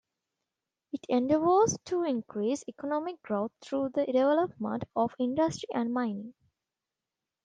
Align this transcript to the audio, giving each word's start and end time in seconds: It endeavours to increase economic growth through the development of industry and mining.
It 0.93 1.05
endeavours 1.09 1.77
to 1.85 2.01
increase 2.05 2.63
economic 2.67 3.21
growth 3.21 3.51
through 3.61 3.89
the 3.93 4.07
development 4.07 4.85
of 4.95 5.13
industry 5.19 5.69
and 5.75 5.93
mining. 5.93 6.33